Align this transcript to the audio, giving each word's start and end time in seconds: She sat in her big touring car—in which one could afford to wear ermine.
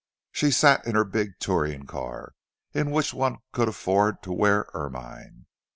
She 0.31 0.49
sat 0.49 0.83
in 0.87 0.95
her 0.95 1.03
big 1.05 1.37
touring 1.39 1.85
car—in 1.85 2.89
which 2.89 3.13
one 3.13 3.37
could 3.51 3.67
afford 3.67 4.23
to 4.23 4.33
wear 4.33 4.65
ermine. 4.73 5.45